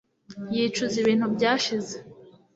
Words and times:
Yicuza 0.55 0.95
ibintu 1.03 1.25
byashize 1.35 1.95